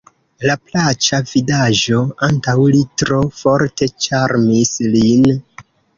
La 0.49 0.53
plaĉa 0.69 1.17
vidaĵo 1.31 1.99
antaŭ 2.29 2.55
li 2.77 2.81
tro 3.03 3.19
forte 3.43 3.89
ĉarmis 4.07 4.73
lin. 4.97 5.29